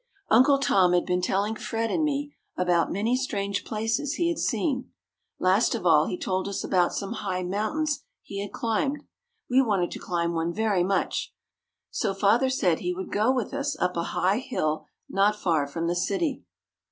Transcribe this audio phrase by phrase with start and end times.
[0.29, 4.91] Uncle Tom had been telling Fred and me about many strange places he had seen.
[5.37, 9.03] Last of all, he told us about some high mountains he had climbed.
[9.47, 11.35] We wanted to climb one very much.
[11.91, 15.85] So father said he would go with us up a high hill not far from
[15.85, 16.45] the city.